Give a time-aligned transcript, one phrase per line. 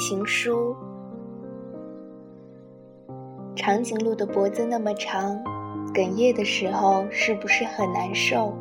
[0.00, 0.74] 情书。
[3.54, 5.38] 长颈鹿的脖子那么长，
[5.92, 8.56] 哽咽的时候是不是很难受？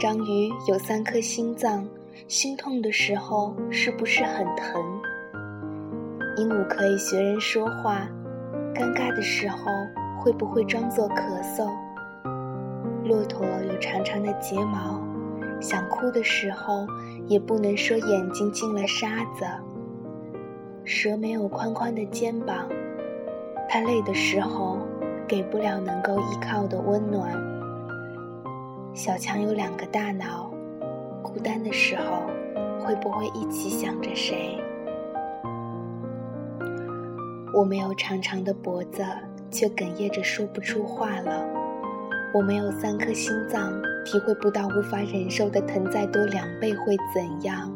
[0.00, 1.86] 章鱼有三颗心脏，
[2.28, 4.82] 心痛的时候是不是很疼？
[6.38, 8.08] 鹦鹉可以学人说话，
[8.74, 9.58] 尴尬的时候
[10.18, 11.70] 会不会装作咳嗽？
[13.04, 14.98] 骆驼有长长的睫毛，
[15.60, 16.86] 想哭的时候
[17.26, 19.44] 也不能说眼睛进了沙子。
[20.84, 22.68] 蛇没有宽宽的肩膀。
[23.68, 24.78] 它累的时候，
[25.26, 27.32] 给不了能够依靠的温暖。
[28.94, 30.52] 小强有两个大脑，
[31.22, 32.22] 孤单的时候，
[32.78, 34.58] 会不会一起想着谁？
[37.54, 39.04] 我没有长长的脖子，
[39.50, 41.46] 却哽咽着说不出话了。
[42.34, 43.72] 我没有三颗心脏，
[44.04, 47.70] 体会不到无法忍受的疼再多两倍会怎样。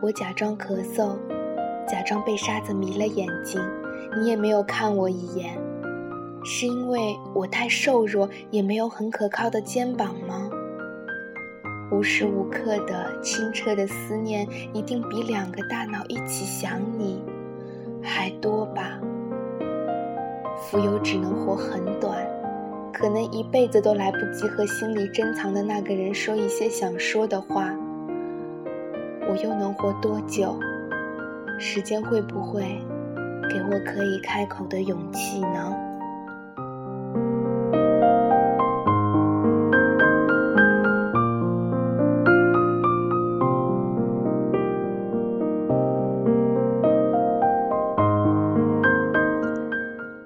[0.00, 1.16] 我假装咳嗽，
[1.98, 3.60] 假装被沙子迷了眼睛。
[4.16, 5.58] 你也没有看我一眼，
[6.44, 10.48] 是因为我太瘦弱，也没有很可靠的肩膀吗？
[11.90, 17.20] 无时无刻的清澈的思念，一定比两个大脑一起想你
[18.00, 19.00] 还多吧？
[20.70, 22.24] 蜉蝣只能活很短，
[22.92, 27.74] 可能一辈子都来不及和心里珍藏的那个人说一些想说的话。
[29.28, 30.56] 我又能活多久？
[31.58, 32.62] 时间会不会？
[33.50, 35.76] 给我可以开口的勇气呢。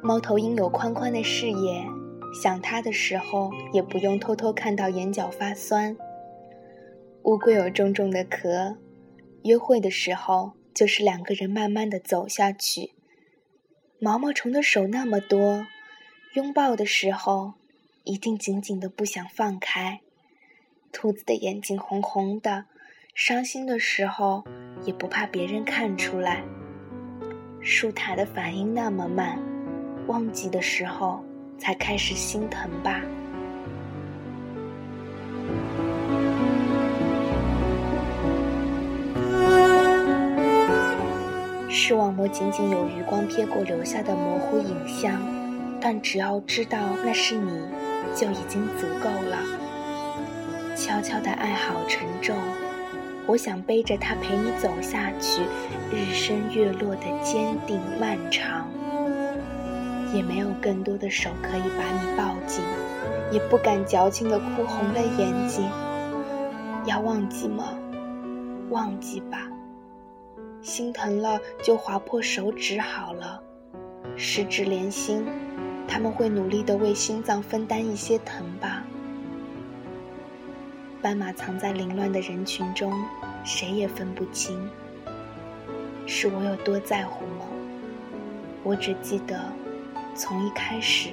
[0.03, 1.83] 猫头鹰有宽宽的视野，
[2.43, 5.97] 想它的时候也不用偷偷看到眼角发酸。
[7.23, 8.77] 乌龟有重重的壳，
[9.45, 12.93] 约会的时候就是两个人慢慢的走下去。
[13.99, 15.67] 毛毛虫的手那么多，
[16.35, 17.55] 拥抱的时候
[18.05, 20.01] 一定紧紧的不想放开。
[20.91, 22.67] 兔子的眼睛红红的，
[23.15, 24.45] 伤心的时候
[24.85, 26.43] 也不怕别人看出来。
[27.61, 29.39] 树塔的反应那么慢，
[30.09, 31.25] 忘记的时候
[31.59, 33.03] 才开始心疼吧。
[41.85, 45.21] 视网膜仅仅有余光瞥过留下的模糊影像，
[45.81, 47.51] 但只要知道那是你，
[48.15, 49.37] 就已经足够了。
[50.77, 52.37] 悄悄的爱好沉重，
[53.27, 55.43] 我想背着它陪你走下去，
[55.91, 58.65] 日升月落的坚定漫长。
[60.15, 62.63] 也没有更多的手可以把你抱紧，
[63.33, 65.69] 也不敢矫情的哭红了眼睛。
[66.87, 67.65] 要忘记吗？
[68.71, 69.49] 忘记吧。
[70.63, 73.43] 心疼了就划破手指好了，
[74.17, 75.27] 十指连心，
[75.89, 78.85] 他们会努力的为心脏分担一些疼吧。
[81.03, 82.93] 斑马藏在凌乱的人群中，
[83.43, 84.71] 谁也分不清。
[86.07, 87.47] 是我有多在乎吗？
[88.63, 89.43] 我只记得，
[90.15, 91.09] 从一开始，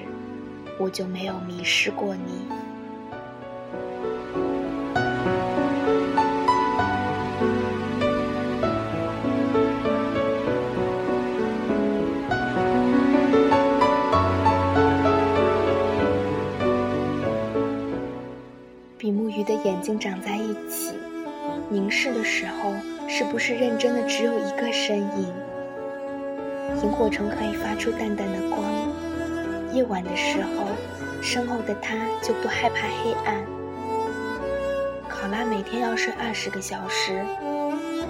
[0.77, 2.45] 我就没有迷失过你。
[19.63, 20.93] 眼睛长在一起，
[21.69, 22.73] 凝视的时候，
[23.09, 25.33] 是不是认真的只有一个身影？
[26.81, 28.63] 萤火虫可以发出淡淡的光，
[29.73, 30.67] 夜晚的时候，
[31.21, 33.43] 身后的他就不害怕黑暗。
[35.09, 37.21] 考拉每天要睡二十个小时，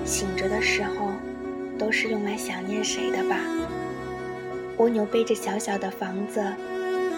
[0.05, 1.13] 醒着的时候，
[1.79, 3.37] 都是用来想念谁的吧？
[4.77, 6.41] 蜗牛背着小小的房子，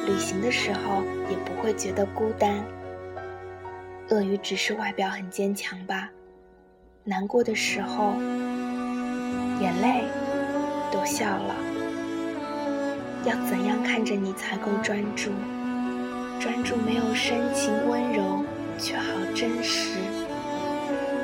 [0.08, 2.64] 旅行的时候也不会觉得孤单。
[4.12, 6.10] 鳄鱼只是外表很坚强吧，
[7.06, 8.14] 难过的时候，
[9.62, 10.04] 眼泪
[10.92, 11.56] 都笑了。
[13.24, 15.32] 要怎样看着你才够专注？
[16.42, 18.44] 专注没有深情温柔，
[18.78, 19.98] 却好真实。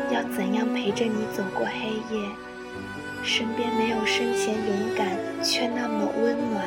[0.10, 2.26] 要怎样陪着你走过黑夜？
[3.22, 5.10] 身边没有深浅勇敢，
[5.44, 6.64] 却那么温暖。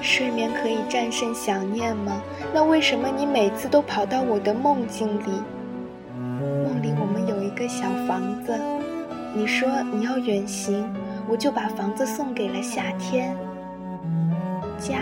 [0.00, 2.22] 睡眠可以战胜想念吗？
[2.54, 5.42] 那为什么你每次都跑到我的梦境里？
[6.40, 8.58] 梦里我们有一个小房子，
[9.34, 10.88] 你说你要远行，
[11.28, 13.36] 我就把房子送给了夏天。
[14.78, 15.00] 家，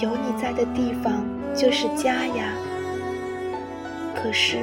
[0.00, 1.24] 有你在的地方
[1.54, 2.52] 就是家呀。
[4.14, 4.58] 可是，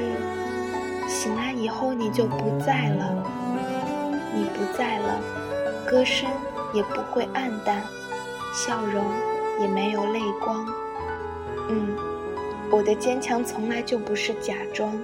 [1.07, 3.23] 醒来以后你就不在了，
[4.33, 5.19] 你不在了，
[5.85, 6.29] 歌声
[6.73, 7.81] 也不会暗淡，
[8.55, 9.03] 笑容
[9.59, 10.65] 也没有泪光。
[11.67, 11.93] 嗯，
[12.71, 14.97] 我的坚强从来就不是假装。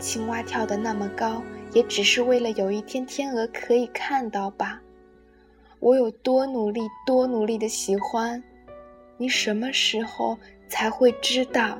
[0.00, 1.40] 青蛙跳得那么高，
[1.72, 4.80] 也只是为了有一天天鹅可以看到吧。
[5.78, 8.42] 我有多努力，多努力的喜欢，
[9.16, 10.36] 你什么时候
[10.68, 11.78] 才会知道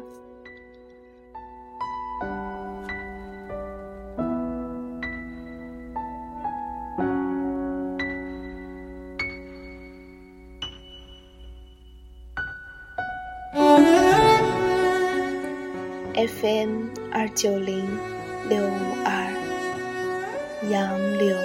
[16.15, 17.87] ？FM 二九零
[18.49, 18.73] 六五
[19.05, 19.31] 二，
[20.71, 21.37] 杨柳。